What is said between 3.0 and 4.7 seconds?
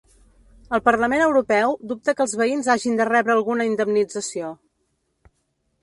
de rebre alguna indemnització